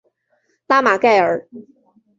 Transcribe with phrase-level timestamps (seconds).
[0.65, 1.47] 拉马盖尔。